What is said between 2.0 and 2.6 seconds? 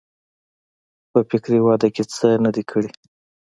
څه نه